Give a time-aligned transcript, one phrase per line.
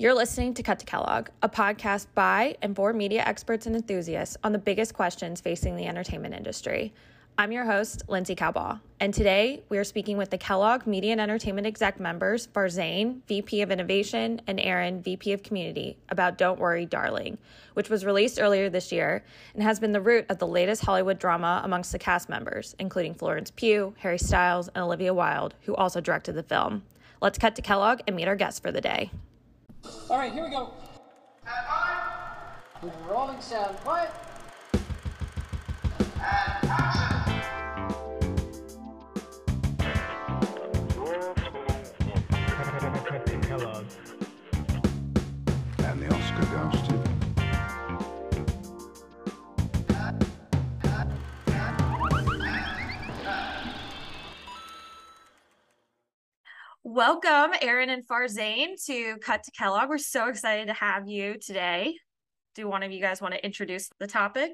[0.00, 4.34] You're listening to Cut to Kellogg, a podcast by and for media experts and enthusiasts
[4.42, 6.94] on the biggest questions facing the entertainment industry.
[7.36, 11.20] I'm your host, Lindsay Kahlbaugh, and today we are speaking with the Kellogg Media and
[11.20, 16.86] Entertainment exec members, Farzain, VP of Innovation, and Erin, VP of Community, about Don't Worry,
[16.86, 17.36] Darling,
[17.74, 19.22] which was released earlier this year
[19.52, 23.12] and has been the root of the latest Hollywood drama amongst the cast members, including
[23.12, 26.84] Florence Pugh, Harry Styles, and Olivia Wilde, who also directed the film.
[27.20, 29.10] Let's cut to Kellogg and meet our guests for the day.
[30.08, 30.72] All right, here we go.
[32.82, 34.10] With rolling sound, quiet.
[36.80, 37.19] Kellogg.
[56.92, 59.88] Welcome, Erin and Farzain, to Cut to Kellogg.
[59.88, 61.94] We're so excited to have you today.
[62.56, 64.50] Do one of you guys want to introduce the topic?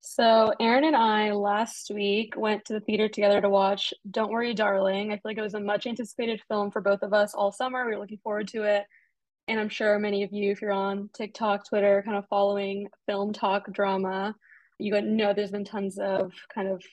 [0.00, 4.54] So, Erin and I last week went to the theater together to watch Don't Worry,
[4.54, 5.10] Darling.
[5.10, 7.84] I feel like it was a much anticipated film for both of us all summer.
[7.84, 8.84] We were looking forward to it.
[9.48, 13.32] And I'm sure many of you, if you're on TikTok, Twitter, kind of following film
[13.32, 14.36] talk drama,
[14.78, 16.84] you know there's been tons of kind of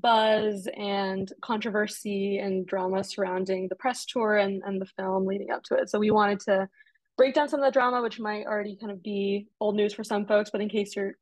[0.00, 5.62] buzz and controversy and drama surrounding the press tour and, and the film leading up
[5.64, 5.90] to it.
[5.90, 6.68] So, we wanted to
[7.16, 10.04] break down some of the drama, which might already kind of be old news for
[10.04, 11.14] some folks, but in case you're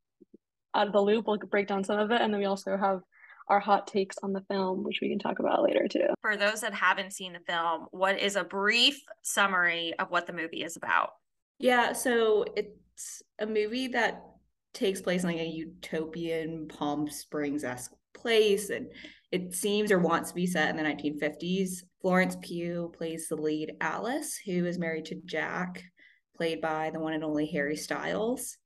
[0.75, 1.25] out of the loop.
[1.25, 3.01] We'll break down some of it, and then we also have
[3.47, 6.07] our hot takes on the film, which we can talk about later too.
[6.21, 10.33] For those that haven't seen the film, what is a brief summary of what the
[10.33, 11.11] movie is about?
[11.59, 14.23] Yeah, so it's a movie that
[14.73, 17.93] takes place in like a utopian Palm Springs esque
[18.25, 18.87] place, and
[19.31, 21.83] it seems or wants to be set in the 1950s.
[22.01, 25.83] Florence Pugh plays the lead Alice, who is married to Jack,
[26.35, 28.57] played by the one and only Harry Styles.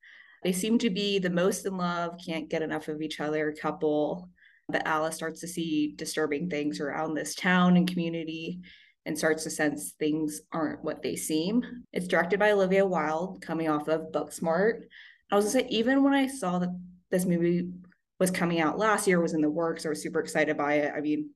[0.45, 4.29] They seem to be the most in love, can't get enough of each other couple.
[4.69, 8.61] But Alice starts to see disturbing things around this town and community
[9.05, 11.66] and starts to sense things aren't what they seem.
[11.91, 14.84] It's directed by Olivia Wilde, coming off of Booksmart.
[15.29, 16.69] I was gonna say, even when I saw that
[17.11, 17.69] this movie
[18.19, 20.94] was coming out last year, was in the works, I was super excited by it.
[20.96, 21.30] I mean,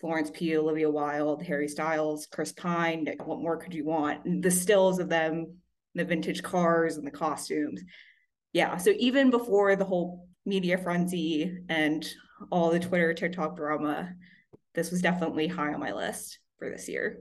[0.00, 4.42] Florence Pugh, Olivia Wilde, Harry Styles, Chris Pine, what more could you want?
[4.42, 5.56] The stills of them,
[5.94, 7.82] the vintage cars and the costumes
[8.52, 12.06] yeah, so even before the whole media frenzy and
[12.50, 14.14] all the Twitter, TikTok drama,
[14.74, 17.20] this was definitely high on my list for this year.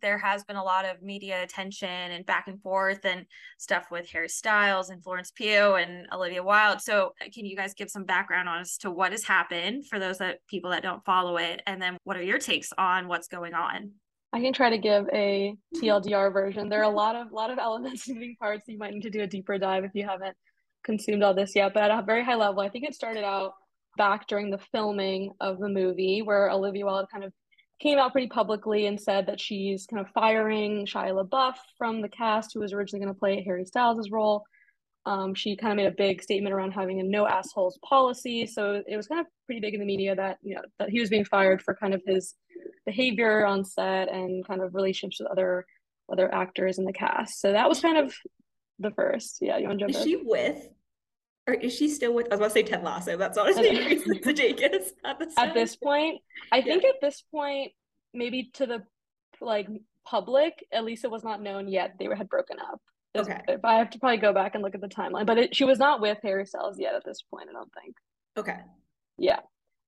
[0.00, 3.26] There has been a lot of media attention and back and forth and
[3.58, 6.80] stuff with Harry Styles and Florence Pugh and Olivia Wilde.
[6.80, 9.98] So, uh, can you guys give some background on as to what has happened for
[9.98, 13.28] those that people that don't follow it, and then what are your takes on what's
[13.28, 13.92] going on?
[14.32, 16.68] I can try to give a TLDR version.
[16.68, 18.64] There are a lot of lot of elements, moving parts.
[18.66, 20.36] You might need to do a deeper dive if you haven't
[20.84, 23.52] consumed all this yet, but at a very high level, I think it started out
[23.96, 27.32] back during the filming of the movie where Olivia Wilde kind of
[27.82, 32.08] came out pretty publicly and said that she's kind of firing Shia LaBeouf from the
[32.08, 34.44] cast, who was originally going to play Harry Styles' role.
[35.04, 38.46] Um, she kind of made a big statement around having a no assholes policy.
[38.46, 41.00] So it was kind of pretty big in the media that, you know, that he
[41.00, 42.34] was being fired for kind of his
[42.86, 45.66] behavior on set and kind of relationships with other
[46.10, 47.40] other actors in the cast.
[47.40, 48.14] So that was kind of
[48.78, 49.38] the first.
[49.40, 50.08] Yeah, you want to jump Is in?
[50.08, 50.68] she with,
[51.46, 52.26] or is she still with?
[52.26, 53.16] I was about to say Ted Lasso.
[53.16, 54.00] That's name.
[54.00, 56.20] Sudeikis at this at this point
[56.52, 57.72] i think at this point
[58.14, 58.82] maybe to the
[59.40, 59.68] like
[60.06, 62.80] public at least it was not known yet they had broken up
[63.14, 63.40] This- Okay.
[63.48, 65.64] if i have to probably go back and look at the timeline but it, she
[65.64, 67.94] was not with harry styles yet at this point i don't think
[68.36, 68.58] Okay.
[69.18, 69.40] yeah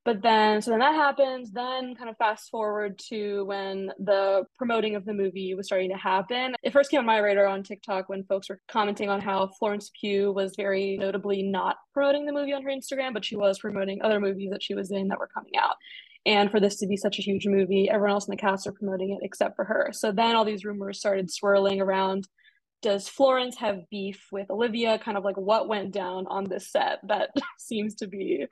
[0.05, 1.51] but then so then that happens.
[1.51, 5.97] Then kind of fast forward to when the promoting of the movie was starting to
[5.97, 6.55] happen.
[6.63, 9.91] It first came on my radar on tiktok when folks were commenting on how florence
[9.99, 14.03] pugh was very notably not promoting the movie on her instagram but she was promoting
[14.03, 15.77] other movies that she was in that were coming out.
[16.27, 18.73] And for this to be such a huge movie everyone else in the cast are
[18.73, 19.91] promoting it except for her.
[19.93, 22.29] So then all these rumors started swirling around
[22.83, 24.99] does Florence have beef with Olivia?
[24.99, 28.45] Kind of like what went down on this set that seems to be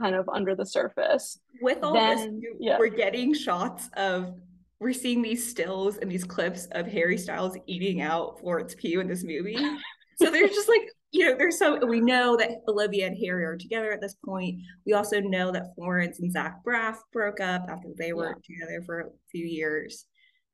[0.00, 1.38] kind of under the surface.
[1.60, 2.78] With all Then- this, you- yeah.
[2.78, 4.34] we're getting shots of.
[4.82, 9.08] We're seeing these stills and these clips of Harry Styles eating out Florence Pugh in
[9.08, 9.58] this movie.
[10.16, 10.80] So there's just like,
[11.12, 14.56] you know, there's so we know that Olivia and Harry are together at this point.
[14.86, 19.00] We also know that Florence and Zach Braff broke up after they were together for
[19.00, 20.06] a few years.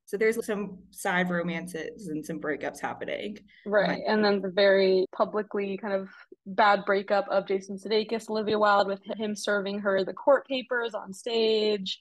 [0.06, 3.38] So there's some side romances and some breakups happening.
[3.66, 4.02] Right.
[4.06, 6.08] And then the very publicly kind of
[6.46, 11.12] bad breakup of Jason Sudeikis, Olivia Wilde, with him serving her the court papers on
[11.12, 12.00] stage,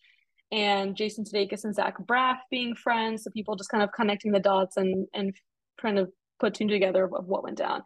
[0.52, 3.24] and Jason Sudeikis and Zach Braff being friends.
[3.24, 5.34] So people just kind of connecting the dots and and
[5.80, 6.08] trying to
[6.40, 7.81] put two together of what went down.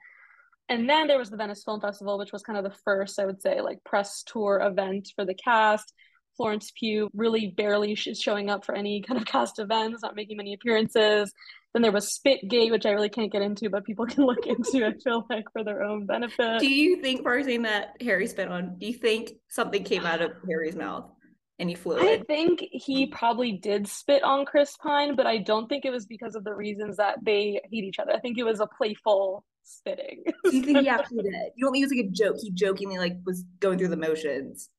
[0.67, 3.25] And then there was the Venice Film Festival, which was kind of the first, I
[3.25, 5.93] would say, like press tour event for the cast.
[6.39, 10.37] Florence Pugh really barely is showing up for any kind of cast events, not making
[10.37, 11.33] many appearances.
[11.73, 14.85] Then there was Spitgate, which I really can't get into, but people can look into.
[14.85, 16.61] I feel like for their own benefit.
[16.61, 18.77] Do you think, Farzain, that Harry spit on?
[18.77, 21.11] Do you think something came out of Harry's mouth?
[21.59, 22.05] Any fluid?
[22.05, 26.05] I think he probably did spit on Chris Pine, but I don't think it was
[26.05, 28.13] because of the reasons that they hate each other.
[28.13, 30.23] I think it was a playful spitting.
[30.45, 31.51] Do you think he actually did?
[31.57, 32.37] You don't think it was like a joke?
[32.39, 34.69] He jokingly like was going through the motions.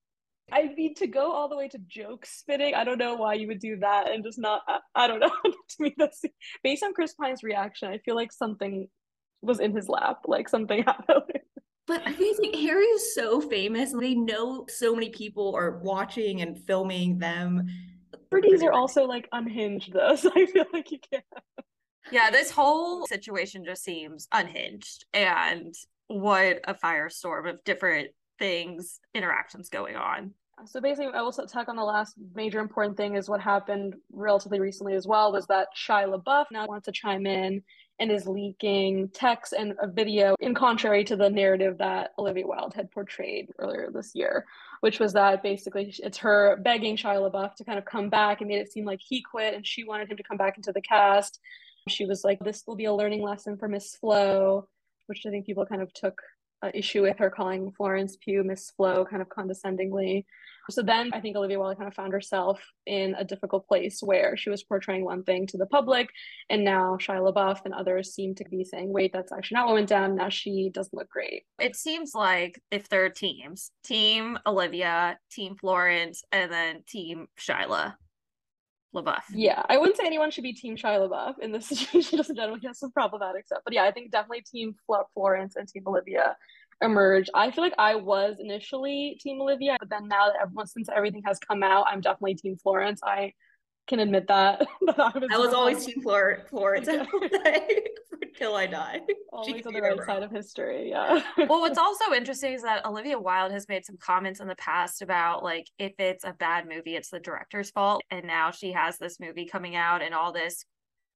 [0.53, 3.47] I mean, to go all the way to joke spitting, I don't know why you
[3.49, 4.63] would do that and just not.
[4.69, 5.31] I, I don't know.
[5.45, 6.23] to me, that's
[6.63, 7.89] based on Chris Pine's reaction.
[7.89, 8.89] I feel like something
[9.43, 11.23] was in his lap, like something happened.
[11.87, 13.93] But I think like, Harry is so famous.
[13.93, 17.67] They know so many people are watching and filming them.
[18.31, 21.25] Birdies are also like unhinged, though, so I feel like you can't.
[22.13, 25.75] Yeah, this whole situation just seems unhinged and
[26.09, 30.33] what a firestorm of different things, interactions going on.
[30.67, 34.61] So basically, I will talk on the last major important thing is what happened relatively
[34.61, 37.63] recently as well was that Shia LaBeouf now wants to chime in
[37.99, 42.75] and is leaking text and a video in contrary to the narrative that Olivia Wilde
[42.75, 44.47] had portrayed earlier this year,
[44.81, 48.49] which was that basically it's her begging Shia LaBeouf to kind of come back and
[48.49, 50.83] made it seem like he quit and she wanted him to come back into the
[50.83, 51.41] cast.
[51.89, 54.69] She was like, "This will be a learning lesson for Miss Flo,"
[55.07, 56.21] which I think people kind of took
[56.63, 60.27] uh, issue with her calling Florence Pugh Miss Flo kind of condescendingly.
[60.69, 64.37] So then I think Olivia Wilde kind of found herself in a difficult place where
[64.37, 66.09] she was portraying one thing to the public,
[66.49, 69.75] and now Shia LaBeouf and others seem to be saying, wait, that's actually not what
[69.75, 70.15] went down.
[70.15, 71.43] Now she doesn't look great.
[71.59, 77.95] It seems like if there are teams, Team Olivia, Team Florence, and then Team Shia
[78.95, 79.23] LaBeouf.
[79.33, 82.37] Yeah, I wouldn't say anyone should be Team Shia LaBeouf in this situation, just in
[82.37, 82.59] general.
[82.59, 83.61] He has some problematic stuff.
[83.65, 84.75] But yeah, I think definitely Team
[85.15, 86.37] Florence and Team Olivia
[86.83, 87.29] emerge.
[87.35, 91.23] I feel like I was initially Team Olivia, but then now that everyone, since everything
[91.27, 93.01] has come out, I'm definitely Team Florence.
[93.05, 93.33] I
[93.87, 94.61] can admit that.
[94.87, 96.89] that I was, I was always Team Flor- Florence
[98.41, 99.01] until I die.
[99.33, 100.91] Always on the right side of history.
[100.91, 101.23] Yeah.
[101.37, 105.03] well, what's also interesting is that Olivia Wilde has made some comments in the past
[105.03, 108.99] about like if it's a bad movie, it's the director's fault, and now she has
[108.99, 110.65] this movie coming out, and all this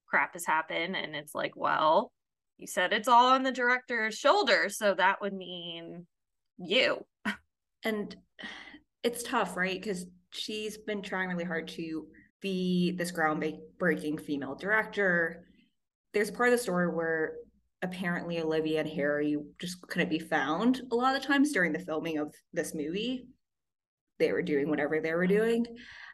[0.07, 2.13] crap has happened, and it's like, well,
[2.59, 6.07] you said it's all on the director's shoulders, so that would mean
[6.59, 7.05] you.
[7.85, 8.15] And
[9.03, 9.81] it's tough, right?
[9.81, 12.07] Because she's been trying really hard to
[12.45, 15.47] be this groundbreaking female director.
[16.13, 17.37] There's a part of the story where
[17.83, 21.79] apparently Olivia and Harry just couldn't be found a lot of the times during the
[21.79, 23.27] filming of this movie.
[24.19, 25.67] They were doing whatever they were doing.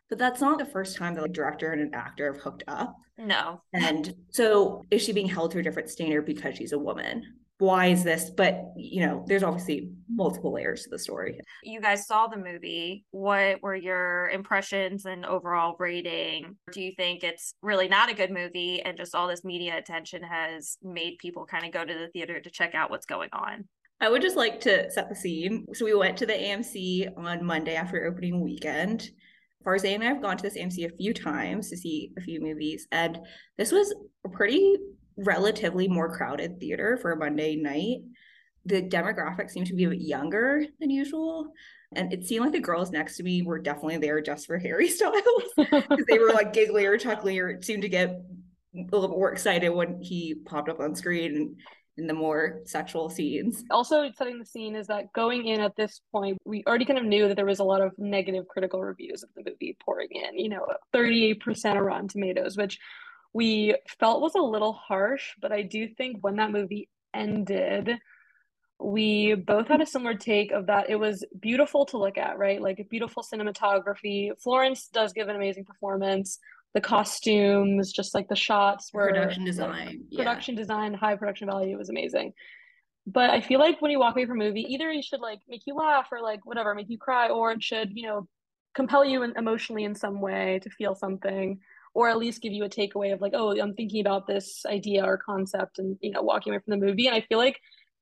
[0.09, 2.97] But that's not the first time that a director and an actor have hooked up.
[3.19, 3.62] No.
[3.73, 7.25] And so is she being held to a different standard because she's a woman?
[7.61, 8.31] Why is this?
[8.31, 11.39] But, you know, there's obviously multiple layers to the story.
[11.62, 13.05] You guys saw the movie.
[13.11, 16.57] What were your impressions and overall rating?
[16.73, 20.23] Do you think it's really not a good movie and just all this media attention
[20.23, 23.69] has made people kind of go to the theater to check out what's going on?
[24.01, 25.67] I would just like to set the scene.
[25.75, 29.11] So we went to the AMC on Monday after opening weekend.
[29.67, 32.41] Farzain and I have gone to this AMC a few times to see a few
[32.41, 33.19] movies, and
[33.59, 34.77] this was a pretty
[35.25, 38.02] relatively more crowded theater for a Monday night.
[38.67, 41.53] The demographic seemed to be a bit younger than usual.
[41.96, 44.89] And it seemed like the girls next to me were definitely there just for Harry
[44.91, 45.17] Styles
[45.56, 49.70] because they were like giggly or chuckly or seemed to get a little more excited
[49.70, 51.36] when he popped up on screen.
[51.36, 51.56] And
[52.00, 53.62] in the more sexual scenes.
[53.70, 57.05] Also, setting the scene is that going in at this point, we already kind of
[57.05, 60.39] knew that there was a lot of negative critical reviews of the movie pouring in,
[60.39, 62.79] you know, 38% of Rotten Tomatoes, which
[63.32, 67.96] we felt was a little harsh, but I do think when that movie ended,
[68.79, 72.60] we both had a similar take of that it was beautiful to look at, right?
[72.60, 74.31] Like beautiful cinematography.
[74.43, 76.39] Florence does give an amazing performance
[76.72, 79.87] the costumes, just like the shots were production design.
[79.87, 80.19] Like, yeah.
[80.19, 82.32] Production design, high production value was amazing.
[83.06, 85.41] But I feel like when you walk away from a movie, either you should like
[85.49, 88.29] make you laugh or like whatever, make you cry, or it should, you know,
[88.75, 91.58] compel you emotionally in some way to feel something,
[91.94, 95.05] or at least give you a takeaway of like, oh, I'm thinking about this idea
[95.05, 97.06] or concept and you know, walking away from the movie.
[97.06, 97.59] And I feel like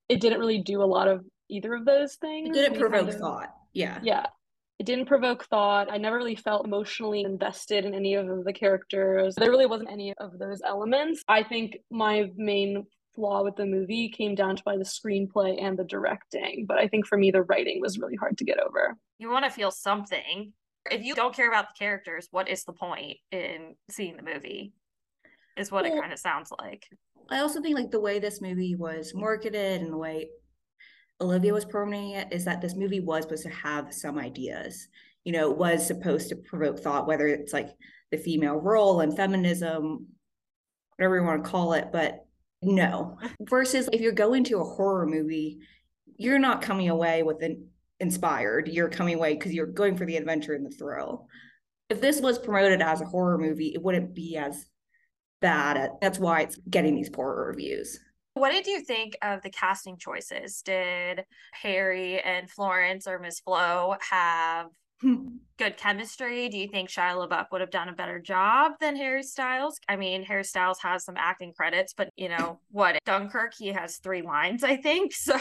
[0.08, 2.50] it didn't really do a lot of either of those things.
[2.50, 3.54] It didn't provoke kind of, thought.
[3.72, 3.98] Yeah.
[4.02, 4.26] Yeah
[4.78, 5.90] it didn't provoke thought.
[5.90, 9.34] I never really felt emotionally invested in any of the characters.
[9.34, 11.22] There really wasn't any of those elements.
[11.26, 15.76] I think my main flaw with the movie came down to by the screenplay and
[15.76, 16.66] the directing.
[16.68, 18.96] But I think for me, the writing was really hard to get over.
[19.18, 20.52] You want to feel something.
[20.90, 24.72] If you don't care about the characters, what is the point in seeing the movie?
[25.58, 26.88] is what it kind of sounds like.
[27.30, 30.30] I also think like the way this movie was marketed and the way
[31.20, 34.88] Olivia was promoting it is that this movie was supposed to have some ideas.
[35.24, 37.68] You know, it was supposed to provoke thought, whether it's like
[38.10, 40.06] the female role and feminism,
[40.96, 42.24] whatever you want to call it, but
[42.62, 43.18] no.
[43.40, 45.58] Versus if you're going to a horror movie,
[46.16, 47.68] you're not coming away with an
[48.00, 48.68] inspired.
[48.68, 51.26] You're coming away because you're going for the adventure and the thrill.
[51.88, 54.66] If this was promoted as a horror movie, it wouldn't be as
[55.40, 55.76] bad.
[55.76, 57.98] At, that's why it's getting these poor reviews.
[58.34, 60.62] What did you think of the casting choices?
[60.62, 61.24] Did
[61.54, 64.66] Harry and Florence or Miss Flo have
[65.58, 66.48] good chemistry?
[66.48, 69.78] Do you think Shia LaBeouf would have done a better job than Harry Styles?
[69.88, 72.98] I mean, Harry Styles has some acting credits, but you know what?
[73.04, 75.12] Dunkirk, he has three lines, I think.
[75.28, 75.36] So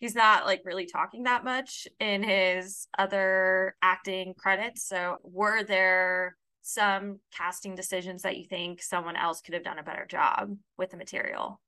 [0.00, 4.88] he's not like really talking that much in his other acting credits.
[4.88, 9.84] So were there some casting decisions that you think someone else could have done a
[9.84, 11.60] better job with the material?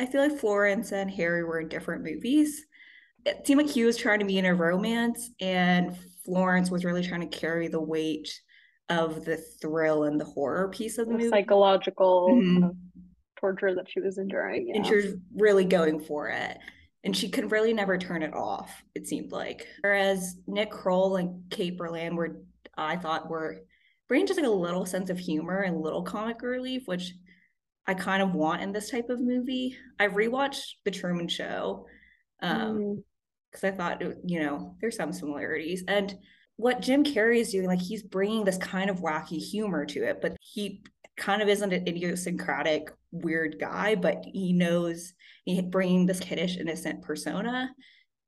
[0.00, 2.66] I feel like Florence and Harry were in different movies.
[3.24, 5.96] It seemed like he was trying to be in a romance, and
[6.32, 8.28] Florence was really trying to carry the weight
[8.90, 11.30] of the thrill and the horror piece of the, The movie.
[11.30, 12.68] psychological Mhm.
[12.70, 12.76] of
[13.40, 14.72] torture that she was enduring.
[14.74, 16.58] And she was really going for it.
[17.04, 19.66] And she could really never turn it off, it seemed like.
[19.80, 22.42] Whereas Nick Kroll and Kate Berlant were,
[22.76, 23.60] I thought, were
[24.08, 27.14] bringing just like a little sense of humor and a little comic relief, which
[27.86, 29.76] I kind of want in this type of movie.
[29.98, 31.86] I rewatched The Truman Show.
[32.42, 33.04] Um, Mm.
[33.50, 35.84] Because I thought, uh, you know, there's some similarities.
[35.88, 36.16] And
[36.56, 40.20] what Jim Carrey is doing, like he's bringing this kind of wacky humor to it,
[40.20, 40.82] but he
[41.16, 45.14] kind of isn't an idiosyncratic weird guy, but he knows
[45.44, 47.70] he's bringing this kiddish, innocent persona.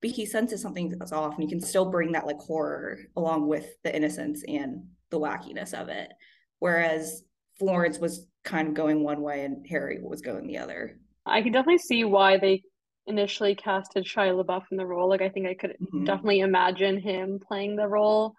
[0.01, 3.49] But he senses something that's off, and he can still bring that like horror along
[3.49, 6.11] with the innocence and the wackiness of it.
[6.59, 7.23] Whereas
[7.59, 10.99] Florence was kind of going one way and Harry was going the other.
[11.27, 12.63] I can definitely see why they
[13.07, 15.09] initially casted Shia LaBeouf in the role.
[15.09, 16.05] Like, I think I could Mhm.
[16.05, 18.35] definitely imagine him playing the role.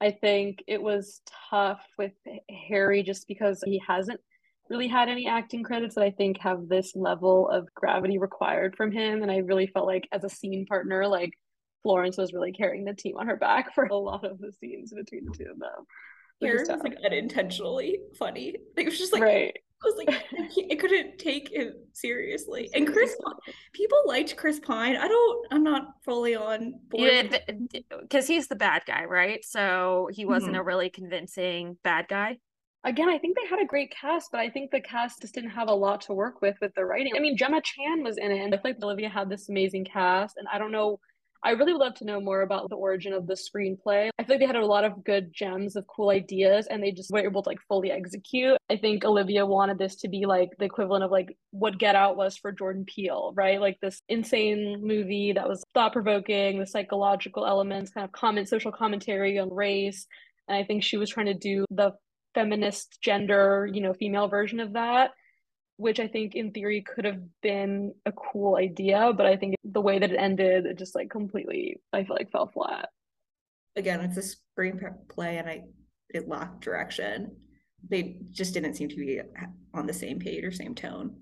[0.00, 2.12] I think it was tough with
[2.68, 4.20] Harry just because he hasn't
[4.68, 8.92] really had any acting credits that I think have this level of gravity required from
[8.92, 9.22] him.
[9.22, 11.32] And I really felt like as a scene partner, like
[11.82, 14.92] Florence was really carrying the team on her back for a lot of the scenes
[14.92, 15.84] between the two of them.
[16.40, 18.54] Harry was like unintentionally funny.
[18.76, 19.56] Like, it was just like right.
[19.82, 20.24] I was like,
[20.70, 22.68] I, couldn't take him seriously.
[22.74, 23.16] And Chris,
[23.72, 24.96] people liked Chris Pine.
[24.96, 25.46] I don't.
[25.50, 27.38] I'm not fully on board.
[27.42, 29.42] Yeah, because he's the bad guy, right?
[29.44, 30.58] So he wasn't Mhm.
[30.58, 32.38] a really convincing bad guy.
[32.84, 35.50] Again, I think they had a great cast, but I think the cast just didn't
[35.50, 37.12] have a lot to work with with the writing.
[37.16, 39.84] I mean, Gemma Chan was in it, and I feel like Olivia had this amazing
[39.84, 41.00] cast, and I don't know.
[41.42, 44.10] I really would love to know more about the origin of the screenplay.
[44.18, 46.92] I feel like they had a lot of good gems of cool ideas, and they
[46.92, 48.58] just were able to like fully execute.
[48.68, 52.16] I think Olivia wanted this to be like the equivalent of like what Get Out
[52.16, 53.60] was for Jordan Peele, right?
[53.60, 58.72] Like this insane movie that was thought provoking, the psychological elements, kind of comment, social
[58.72, 60.06] commentary on race.
[60.46, 61.92] And I think she was trying to do the
[62.34, 65.12] feminist gender, you know, female version of that,
[65.80, 69.80] which I think in theory could have been a cool idea, but I think the
[69.80, 72.90] way that it ended, it just like completely, I feel like fell flat.
[73.76, 75.62] Again, it's a screenplay, and I
[76.10, 77.34] it lacked direction.
[77.88, 79.20] They just didn't seem to be
[79.72, 81.16] on the same page or same tone.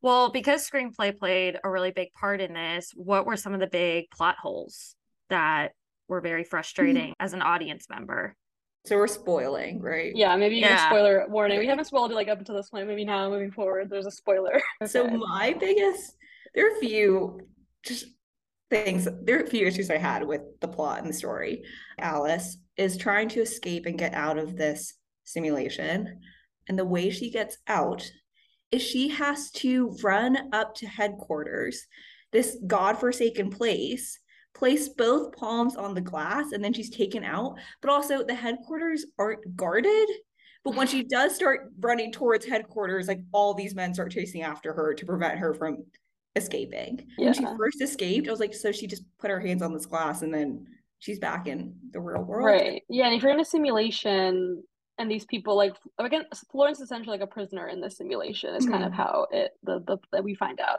[0.00, 3.66] Well, because screenplay played a really big part in this, what were some of the
[3.66, 4.94] big plot holes
[5.28, 5.72] that
[6.06, 7.24] were very frustrating hmm.
[7.24, 8.36] as an audience member?
[8.84, 10.12] So we're spoiling, right?
[10.14, 10.76] Yeah, maybe you Yeah.
[10.76, 11.58] can spoiler warning.
[11.60, 12.88] We haven't spoiled it like up until this point.
[12.88, 14.60] Maybe now moving forward, there's a spoiler.
[14.86, 16.16] So my biggest,
[16.54, 17.40] there are a few
[17.84, 18.06] just
[18.70, 21.62] things, there are a few issues I had with the plot and the story.
[21.98, 26.20] Alice is trying to escape and get out of this simulation.
[26.68, 28.10] And the way she gets out
[28.72, 31.86] is she has to run up to headquarters,
[32.32, 34.18] this godforsaken place,
[34.54, 37.58] place both palms on the glass, and then she's taken out.
[37.80, 40.08] But also, the headquarters aren't guarded.
[40.64, 44.72] But when she does start running towards headquarters, like all these men start chasing after
[44.72, 45.84] her to prevent her from
[46.36, 47.06] escaping.
[47.16, 49.84] When she first escaped, I was like, so she just put her hands on this
[49.86, 50.66] glass and then
[50.98, 52.46] she's back in the real world.
[52.46, 52.82] Right.
[52.88, 54.62] Yeah, and if you're in a simulation
[54.98, 58.66] and these people like again, Florence is essentially like a prisoner in the simulation is
[58.66, 58.96] kind of Mhm.
[58.96, 60.78] how it the, the that we find out.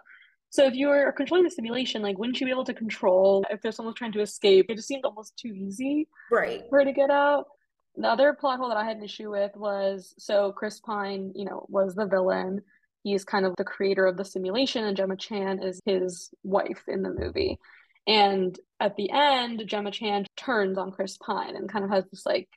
[0.53, 3.59] So if you were controlling the simulation, like wouldn't you be able to control if
[3.61, 4.67] there's someone trying to escape?
[4.69, 6.61] It just seemed almost too easy Right.
[6.69, 7.47] for her to get out.
[7.95, 11.45] The other plot hole that I had an issue with was so Chris Pine, you
[11.45, 12.61] know, was the villain.
[13.01, 17.01] He's kind of the creator of the simulation, and Gemma Chan is his wife in
[17.01, 17.57] the movie.
[18.05, 22.27] And at the end, Gemma Chan turns on Chris Pine and kind of has this
[22.27, 22.47] like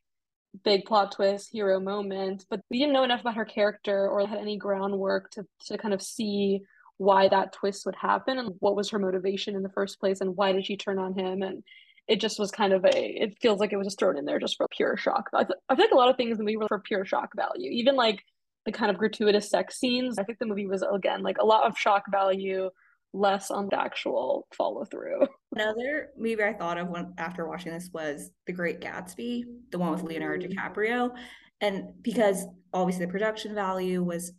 [0.65, 4.38] big plot twist, hero moment, but we didn't know enough about her character or had
[4.38, 6.61] any groundwork to to kind of see
[6.99, 10.37] why that twist would happen and what was her motivation in the first place and
[10.37, 11.62] why did she turn on him and
[12.09, 14.38] it just was kind of a it feels like it was just thrown in there
[14.38, 16.45] just for pure shock I, th- I feel like a lot of things in the
[16.45, 18.23] movie were for pure shock value even like
[18.65, 21.67] the kind of gratuitous sex scenes i think the movie was again like a lot
[21.67, 22.71] of shock value
[23.12, 25.26] less on the actual follow through
[25.57, 29.91] Another movie I thought of when after watching this was The Great Gatsby, the one
[29.91, 30.55] with Leonardo mm.
[30.55, 31.17] DiCaprio.
[31.62, 34.33] And because obviously the production value was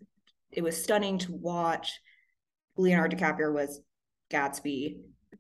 [0.52, 2.00] it was stunning to watch.
[2.78, 3.82] Leonardo DiCaprio was
[4.32, 4.98] Gatsby,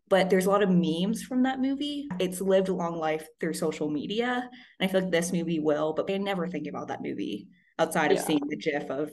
[0.09, 2.07] but there's a lot of memes from that movie.
[2.19, 4.49] It's lived a long life through social media.
[4.79, 7.47] And I feel like this movie will, but I never think about that movie
[7.79, 8.23] outside of Yeah.
[8.23, 9.11] seeing the gif of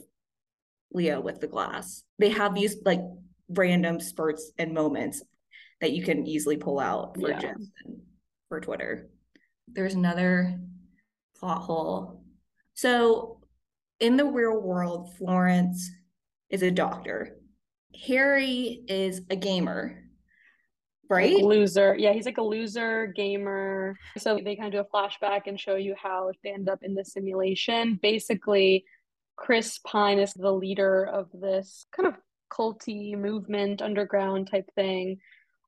[0.93, 2.03] Leo with the glass.
[2.19, 3.01] They have these like
[3.49, 5.21] random spurts and moments
[5.81, 7.39] that you can easily pull out for Yeah.
[7.39, 8.01] GIFs and
[8.47, 9.09] for Twitter.
[9.67, 10.59] There's another
[11.37, 12.23] plot hole.
[12.75, 13.41] So
[13.99, 15.91] in the real world, Florence
[16.49, 17.34] is a doctor.
[18.07, 20.03] Harry is a gamer,
[21.09, 21.35] right?
[21.37, 21.95] Loser.
[21.97, 23.95] Yeah he's like a loser gamer.
[24.17, 26.95] So they kind of do a flashback and show you how they end up in
[26.95, 27.99] the simulation.
[28.01, 28.85] Basically
[29.37, 32.15] chris pine is the leader of this kind of
[32.51, 35.17] culty movement underground type thing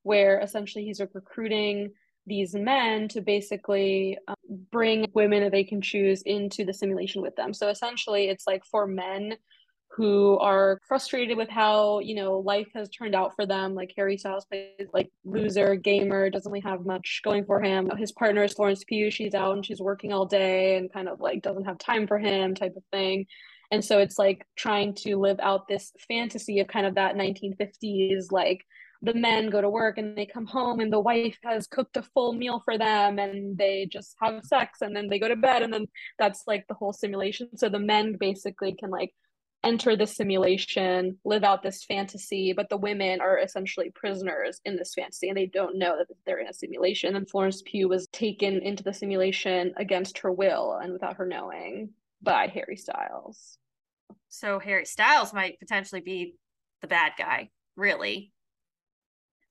[0.03, 1.91] where essentially he's recruiting
[2.25, 4.35] these men to basically um,
[4.71, 7.53] bring women that they can choose into the simulation with them.
[7.53, 9.35] So essentially it's like for men
[9.95, 13.73] who are frustrated with how you know life has turned out for them.
[13.73, 17.89] Like harry styles plays like loser gamer doesn't really have much going for him.
[17.97, 19.09] His partner is florence pugh.
[19.09, 22.19] She's out and she's working all day and kind of like doesn't have time for
[22.19, 23.25] him type of thing.
[23.71, 28.31] And so it's like trying to live out this fantasy of kind of that 1950s
[28.31, 28.65] like
[29.01, 32.01] the men go to work and they come home and the wife has cooked a
[32.01, 35.61] full meal for them and they just have sex and then they go to bed.
[35.61, 37.55] And then that's like the whole simulation.
[37.57, 39.13] So the men basically can like
[39.63, 44.93] enter the simulation, live out this fantasy, but the women are essentially prisoners in this
[44.93, 47.15] fantasy and they don't know that they're in a simulation.
[47.15, 51.89] And Florence Pugh was taken into the simulation against her will and without her knowing
[52.21, 53.57] by Harry Styles.
[54.29, 56.35] So Harry Styles might potentially be
[56.81, 58.31] the bad guy, really.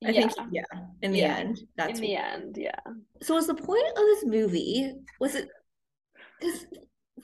[0.05, 0.63] I yeah, think yeah,
[1.03, 1.37] in the Yeah.
[1.37, 2.79] end, that's in the end, yeah.
[3.23, 5.49] So was the point of this movie was it
[6.39, 6.67] because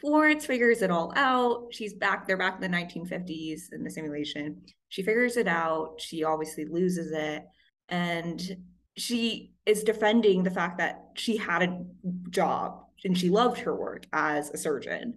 [0.00, 1.68] Florence figures it all out.
[1.70, 4.62] She's back, they're back in the 1950s in the simulation.
[4.88, 5.94] She figures it out.
[5.98, 7.44] She obviously loses it.
[7.88, 8.57] And
[8.96, 11.85] she is defending the fact that she had a
[12.31, 15.14] job and she loved her work as a surgeon.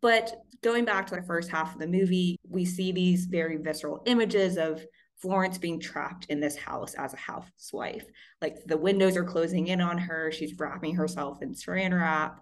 [0.00, 4.02] But going back to the first half of the movie, we see these very visceral
[4.06, 4.84] images of
[5.18, 8.04] Florence being trapped in this house as a housewife.
[8.40, 10.32] Like the windows are closing in on her.
[10.32, 12.40] She's wrapping herself in saran wrap.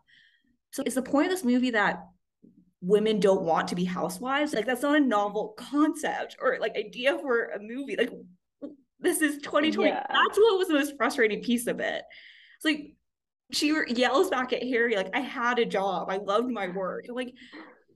[0.73, 2.07] So it's the point of this movie that
[2.81, 4.55] women don't want to be housewives?
[4.55, 7.97] Like that's not a novel concept or like idea for a movie.
[7.97, 8.11] Like
[9.01, 9.91] this is 2020.
[9.91, 10.07] Yeah.
[10.09, 12.03] That's what was the most frustrating piece of it.
[12.57, 12.95] It's like
[13.53, 16.09] she yells back at Harry, like, I had a job.
[16.09, 17.07] I loved my work.
[17.09, 17.35] Like,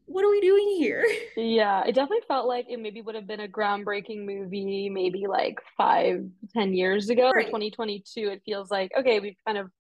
[0.06, 1.04] what are we doing here?
[1.36, 5.58] Yeah, it definitely felt like it maybe would have been a groundbreaking movie maybe like
[5.76, 7.30] five, ten years ago.
[7.34, 7.46] Right.
[7.46, 9.70] 2022, it feels like, okay, we've kind of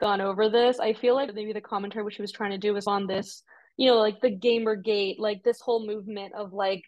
[0.00, 0.78] gone over this.
[0.80, 3.42] I feel like maybe the commentary which she was trying to do was on this,
[3.76, 6.82] you know, like the gamer gate, like this whole movement of like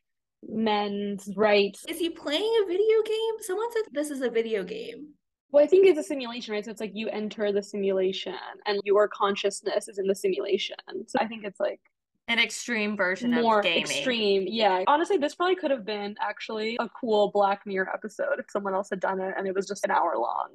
[0.47, 1.85] men's rights.
[1.89, 3.35] Is he playing a video game?
[3.41, 5.09] Someone said this is a video game.
[5.51, 6.65] Well, I think it's a simulation, right?
[6.65, 8.35] So it's like you enter the simulation
[8.67, 10.77] and your consciousness is in the simulation.
[11.07, 11.81] So I think it's like
[12.29, 13.85] An extreme version more of gaming.
[13.85, 14.45] extreme.
[14.47, 14.85] Yeah.
[14.87, 18.91] Honestly, this probably could have been actually a cool Black Mirror episode if someone else
[18.91, 20.51] had done it and it was just an hour long.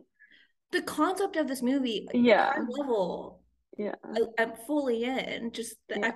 [0.74, 2.52] The concept of this movie, Yeah.
[2.68, 3.44] level,
[3.78, 3.94] Yeah.
[4.04, 5.52] I, I'm fully in.
[5.52, 6.12] Just the Yeah.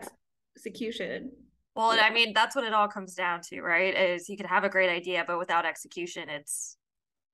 [0.55, 1.31] execution.
[1.75, 2.07] Well, and Yeah.
[2.07, 3.93] I mean, that's what it all comes down to, right?
[3.95, 6.75] Is you could have a great idea, but without execution, it's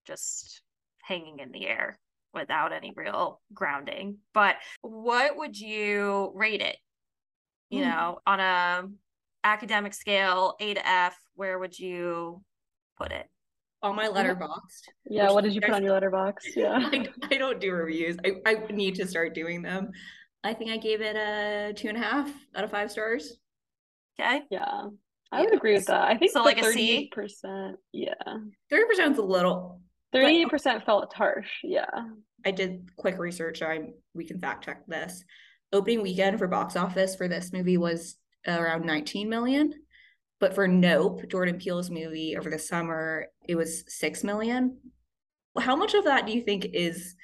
[0.05, 0.61] just
[1.01, 1.97] hanging in the air
[2.33, 4.17] without any real grounding.
[4.33, 6.77] But what would you rate it?
[7.69, 7.89] You Hmm.
[7.89, 8.89] know, on a
[9.45, 12.43] academic scale, A to F, where would you
[12.97, 13.29] put it?
[13.83, 14.87] On my letterboxd.
[15.05, 15.31] Yeah.
[15.31, 16.35] What did you put on your letterboxd?
[16.55, 16.89] Yeah.
[16.91, 18.15] I, I don't do reviews.
[18.25, 19.91] I, I need to start doing them.
[20.43, 23.37] I think I gave it a two and a half out of five stars.
[24.19, 24.41] Okay.
[24.49, 24.87] Yeah.
[25.31, 26.03] I would agree with that.
[26.03, 27.11] I think So like a C?
[27.15, 27.73] 38%.
[27.91, 28.13] Yeah.
[28.71, 29.81] 30% is a little.
[30.15, 31.49] 38% felt harsh.
[31.63, 31.85] Yeah.
[32.45, 33.61] I did quick research.
[33.61, 35.23] I we can fact check this.
[35.71, 38.17] Opening weekend for box office for this movie was
[38.47, 39.73] around 19 million.
[40.43, 44.77] But for Nope, Jordan Peele's movie over the summer, it was 6 million.
[45.57, 47.15] How much of that do you think is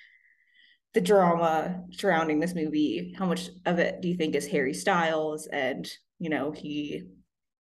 [0.93, 5.47] the drama surrounding this movie, how much of it do you think is Harry Styles?
[5.47, 5.85] And,
[6.17, 7.07] you know, he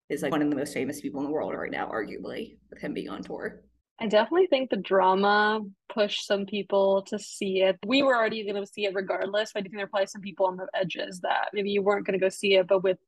[0.09, 2.79] is like one of the most famous people in the world right now, arguably, with
[2.79, 3.63] him being on tour.
[3.99, 7.79] I definitely think the drama pushed some people to see it.
[7.83, 10.21] We were already going to see it regardless, but I think there are probably some
[10.21, 12.99] people on the edges that maybe you weren't going to go see it, but with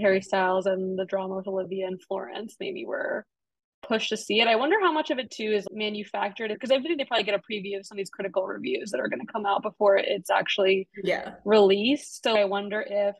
[0.00, 3.26] Harry Styles and the drama with Olivia and Florence, maybe were
[3.86, 4.48] pushed to see it.
[4.48, 7.34] I wonder how much of it too is manufactured because I think they probably get
[7.34, 9.96] a preview of some of these critical reviews that are going to come out before
[9.96, 11.34] it's actually Yeah.
[11.44, 12.22] released.
[12.22, 13.14] So I wonder if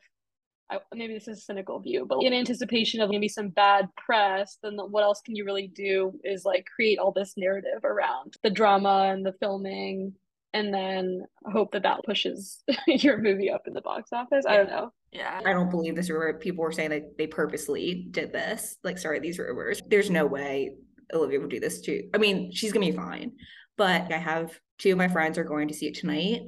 [0.71, 4.59] I, maybe this is a cynical view, but in anticipation of maybe some bad press,
[4.63, 8.51] then what else can you really do is like create all this narrative around the
[8.51, 10.13] drama and the filming,
[10.55, 14.45] and then hope that that pushes your movie up in the box office.
[14.47, 14.93] I don't know.
[15.13, 15.41] Yeah.
[15.45, 16.39] I don't believe this rumor.
[16.39, 19.81] People were saying that they purposely did this, like sorry, these rumors.
[19.89, 20.73] There's no way
[21.13, 22.09] Olivia would do this too.
[22.15, 23.33] I mean, she's gonna be fine.
[23.77, 26.41] But I have two of my friends are going to see it tonight.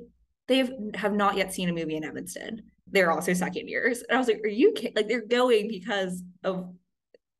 [0.48, 2.62] They have, have not yet seen a movie in Evanston.
[2.88, 4.02] They're also second years.
[4.08, 4.94] And I was like, are you kidding?
[4.96, 6.68] Like they're going because of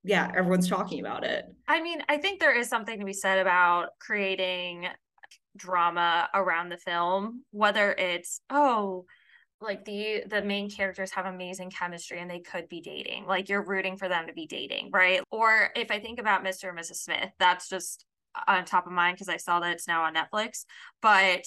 [0.03, 1.44] yeah, everyone's talking about it.
[1.68, 4.87] I mean, I think there is something to be said about creating
[5.56, 9.04] drama around the film, whether it's, oh,
[9.60, 13.64] like the the main characters have amazing chemistry and they could be dating like you're
[13.64, 15.20] rooting for them to be dating right?
[15.30, 18.06] Or if i think about mr and mrs smith that's just
[18.46, 20.64] on top of mind because i saw that it's now on netflix.
[21.02, 21.44] But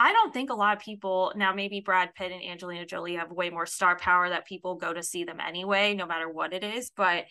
[0.00, 3.30] i don't think a lot of people now maybe brad pitt and angelina jolie have
[3.30, 6.64] way more star power that people go to see them anyway no matter what it
[6.64, 6.90] is.
[6.96, 7.24] But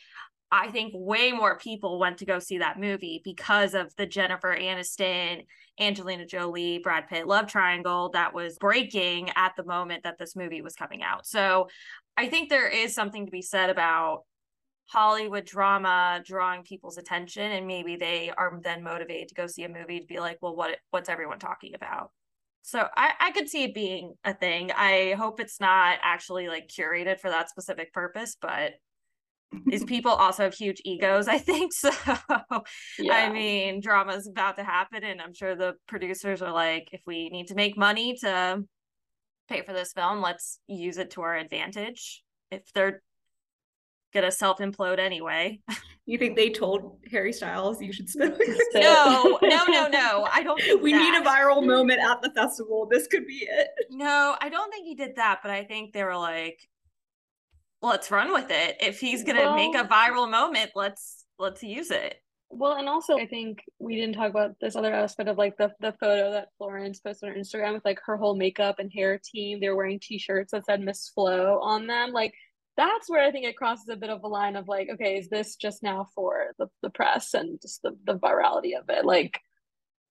[0.55, 4.55] I think way more people went to go see that movie because of the Jennifer
[4.55, 5.47] Aniston,
[5.79, 10.61] Angelina Jolie, Brad Pitt love triangle that was breaking at the moment that this movie
[10.61, 11.25] was coming out.
[11.25, 11.69] So
[12.17, 14.25] I think there is something to be said about
[14.85, 19.69] Hollywood drama drawing people's attention and maybe they are then motivated to go see a
[19.69, 22.11] movie to be like, well, what what's everyone talking about?
[22.61, 24.71] So I, I could see it being a thing.
[24.71, 28.73] I hope it's not actually like curated for that specific purpose, but
[29.65, 31.89] these people also have huge egos i think so
[32.99, 33.13] Yeah.
[33.15, 37.29] i mean drama's about to happen and i'm sure the producers are like if we
[37.29, 38.63] need to make money to
[39.49, 43.01] pay for this film let's use it to our advantage if they're
[44.13, 45.59] gonna self implode anyway
[46.05, 48.37] You think they told Harry Styles you should spit on
[48.73, 52.87] no no no no i don't think we need a viral moment at the festival.
[52.91, 53.69] This could be it.
[53.89, 56.59] no i don't think he did that but i think they were like
[57.83, 62.15] let's run with it if he's gonna make a viral moment let's let's use it
[62.49, 65.71] Well, and also I think we didn't talk about this other aspect of like the
[65.81, 69.59] the photo that Florence posted on Instagram with like her whole makeup and hair team.
[69.59, 72.11] They were wearing t-shirts that said Miss Flo on them.
[72.11, 72.33] Like
[72.77, 75.29] that's where I think it crosses a bit of a line of like, okay, is
[75.29, 79.05] this just now for the, the press and just the, the virality of it?
[79.05, 79.39] Like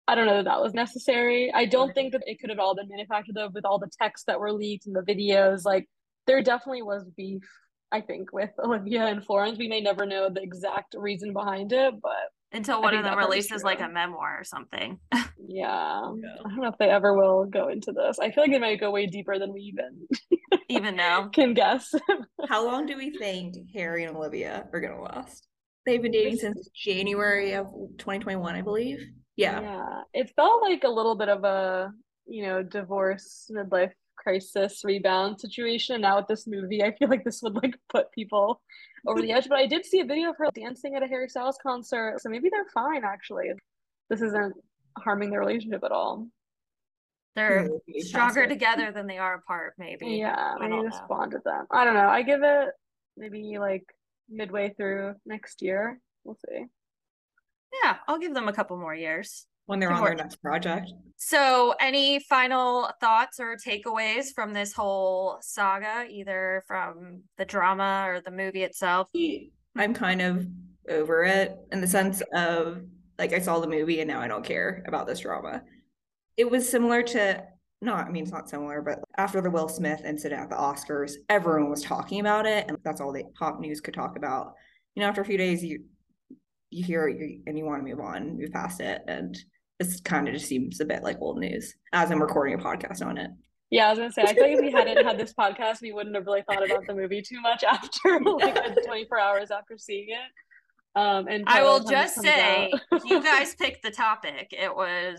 [0.08, 1.52] I don't know that that was necessary.
[1.54, 1.94] I don't mm-hmm.
[1.94, 4.52] think that it could have all been manufactured though with all the texts that were
[4.52, 5.64] leaked and the videos.
[5.64, 5.88] Like
[6.26, 7.48] there definitely was beef,
[7.92, 9.58] I think, with Olivia and Florence.
[9.58, 12.12] We may never know the exact reason behind it, but
[12.52, 14.98] until one of them that part is releases like a memoir or something
[15.48, 16.36] yeah, Yeah.
[16.44, 18.18] I don't know if they ever will go into this.
[18.18, 20.06] I feel like they might go way deeper than we even
[20.68, 21.94] even though can guess.
[22.48, 25.46] How long do we think Harry and Olivia are gonna last?
[25.86, 27.66] They've been dating since January of
[27.98, 28.98] 2021, I believe.
[29.36, 29.60] Yeah.
[29.60, 31.90] Yeah, it felt like a little bit of a,
[32.26, 35.94] you know, divorce, midlife crisis, rebound situation.
[35.96, 38.60] And Now with this movie, I feel like this would like put people
[39.06, 39.48] over the edge.
[39.48, 42.28] But I did see a video of her dancing at a Harry Styles concert, so
[42.28, 43.50] maybe they're fine actually.
[44.08, 44.54] This isn't
[44.98, 46.26] harming their relationship at all.
[47.34, 50.84] they're Ooh, we stronger pass together than they are apart maybe Yeah, I maybe don't
[50.84, 51.66] this bonded them.
[51.70, 52.08] I don't know.
[52.08, 52.68] I give it
[53.16, 53.84] maybe like
[54.28, 55.98] midway through next year.
[56.24, 56.66] We'll see.
[57.82, 60.90] yeah i'll give them a couple more years When they're on their next project.
[61.16, 68.20] so any final thoughts or takeaways from this whole saga either from the drama or
[68.20, 69.08] the movie itself
[69.76, 70.46] I'm kind of
[70.90, 72.82] over it in the sense of
[73.18, 75.62] like I saw the movie and now I don't care about this drama.
[76.36, 77.42] It was similar to
[77.82, 81.14] not, I mean, it's not similar, but after the Will Smith incident at the Oscars,
[81.28, 84.52] everyone was talking about it, and that's all the pop news could talk about.
[84.94, 85.84] You know, after a few days, you
[86.72, 89.36] you hear it and you want to move on, move past it, and
[89.78, 93.04] this kind of just seems a bit like old news as I'm recording a podcast
[93.04, 93.30] on it.
[93.70, 95.92] Yeah, I was gonna say, I feel like if we hadn't had this podcast, we
[95.92, 100.08] wouldn't have really thought about the movie too much after like 24 hours after seeing
[100.10, 100.30] it.
[100.94, 102.70] Um, and i will the time it just say
[103.06, 105.16] you guys picked the topic it was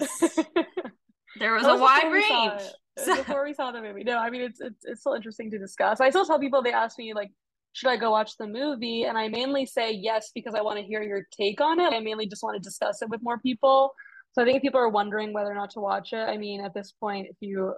[1.39, 2.73] there was That a wide before we saw range it.
[2.97, 4.03] It So- before we saw the movie.
[4.03, 5.99] No, I mean it's it's it's still interesting to discuss.
[5.99, 7.31] I still tell people they ask me like,
[7.73, 9.03] should I go watch the movie?
[9.03, 11.91] And I mainly say yes because I want to hear your take on it.
[11.93, 13.93] I mainly just want to discuss it with more people.
[14.33, 16.63] So I think if people are wondering whether or not to watch it, I mean,
[16.63, 17.73] at this point, if you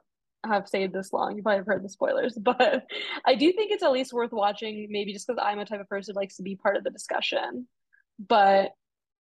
[0.46, 2.38] have stayed this long, you probably have heard the spoilers.
[2.42, 2.86] But
[3.26, 5.90] I do think it's at least worth watching, maybe just because I'm a type of
[5.90, 7.68] person who likes to be part of the discussion.
[8.20, 8.72] But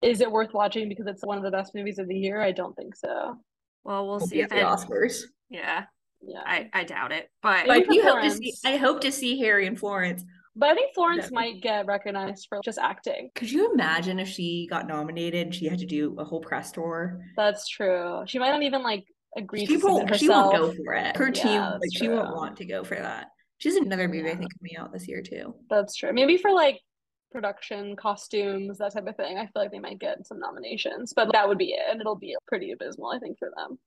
[0.02, 2.40] is it worth watching because it's one of the best movies of the year?
[2.42, 3.36] I don't think so.
[3.84, 4.64] Well, we'll Will see be if at the it.
[4.64, 5.22] Oscars.
[5.48, 5.84] Yeah,
[6.22, 6.40] Yeah.
[6.44, 8.54] I I doubt it, but But I do hope to see.
[8.64, 10.24] I hope to see Harry and Florence.
[10.56, 11.34] But I think Florence Yeah.
[11.34, 13.30] might get recognized for just acting.
[13.34, 16.72] Could you imagine if she got nominated and she had to do a whole press
[16.72, 17.20] tour?
[17.36, 18.22] That's true.
[18.26, 19.04] She might not even like
[19.36, 20.14] agree She to won't.
[20.16, 21.16] She won't go for it.
[21.16, 23.28] Her Yeah, team, like, she won't want to go for that.
[23.58, 25.54] She has another movie I think coming out this year too.
[25.70, 26.12] That's true.
[26.12, 26.80] Maybe for like
[27.30, 29.38] production, costumes, that type of thing.
[29.38, 32.14] I feel like they might get some nominations, but that would be it, and it'll
[32.16, 33.78] be pretty abysmal, I think, for them.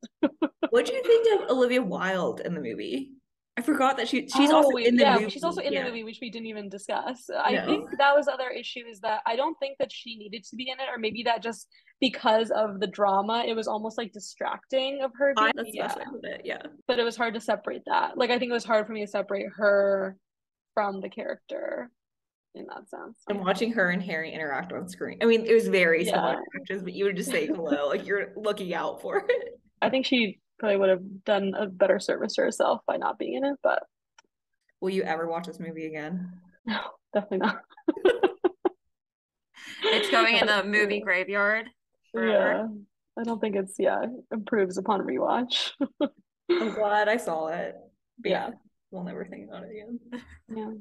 [0.71, 3.11] What do you think of Olivia Wilde in the movie?
[3.57, 5.29] I forgot that she she's Oh, also in the yeah, movie.
[5.29, 5.83] she's also in Yeah.
[5.83, 7.29] the movie, which we didn't even discuss.
[7.33, 7.65] I No.
[7.65, 10.69] think that was other issue is that I don't think that she needed to be
[10.69, 11.67] in it, or maybe that just
[12.01, 15.33] because of the drama, it was almost like distracting of her.
[15.37, 15.87] I, being- that's the yeah.
[15.87, 16.41] best way to put it.
[16.43, 16.61] Yeah.
[16.87, 18.17] but it was hard to separate that.
[18.17, 20.17] Like I think it was hard for me to separate her
[20.73, 21.89] from the character
[22.55, 23.21] in that sense.
[23.29, 25.17] And watching her and Harry interact on screen.
[25.21, 26.59] I mean, it was very similar Yeah.
[26.61, 29.59] actions, but you would just say hello, like you're looking out for it.
[29.81, 33.35] I think she probably would have done a better service to herself by not being
[33.35, 33.83] in it, but
[34.81, 36.31] Will you ever watch this movie again?
[36.65, 36.79] no,
[37.13, 37.61] definitely not.
[39.83, 41.67] it's going in the movie graveyard.
[42.11, 42.51] forever.
[42.51, 42.67] Yeah.
[43.17, 45.71] I don't think it's yeah, improves upon rewatch.
[46.51, 47.75] I'm glad I saw it.
[48.19, 48.47] But Yeah.
[48.49, 48.53] yeah,
[48.91, 49.99] we'll never think about it again.
[50.53, 50.71] yeah.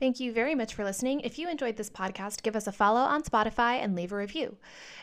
[0.00, 1.20] Thank you very much for listening.
[1.20, 4.56] If you enjoyed this podcast, give us a follow on Spotify and leave a review.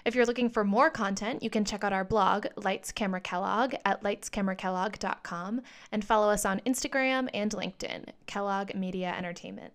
[0.06, 3.76] If you're looking for more content, you can check out our blog, Lights Camera Kellogg,
[3.84, 9.74] at lightscamerakellogg.com and follow us on Instagram and LinkedIn, Kellogg Media Entertainment.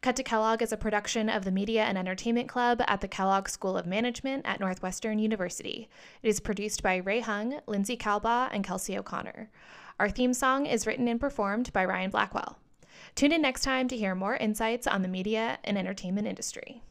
[0.00, 3.48] Cut to Kellogg is a production of the Media and Entertainment Club at the Kellogg
[3.48, 5.88] School of Management at Northwestern University.
[6.22, 9.50] It is produced by Rae Hung, Lindsay Kahlbaugh, and Kelsey O'Connor.
[9.98, 12.58] Our theme song is written and performed by Ryan Blackwell.
[13.14, 16.82] Tune in next time to hear more insights on the media and entertainment industry.